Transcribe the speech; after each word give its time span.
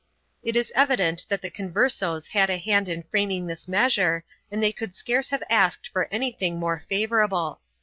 1 0.41 0.49
It 0.49 0.55
is 0.55 0.71
evident 0.73 1.27
that 1.29 1.43
the 1.43 1.51
Converses 1.51 2.29
had 2.29 2.49
a 2.49 2.57
hand 2.57 2.89
in 2.89 3.03
framing 3.03 3.45
this 3.45 3.67
measure 3.67 4.23
and 4.51 4.57
they 4.63 4.71
could 4.71 4.95
scarce 4.95 5.29
have 5.29 5.43
asked 5.47 5.87
for 5.89 6.11
anything 6.11 6.57
more 6.59 6.79
favorable. 6.89 7.59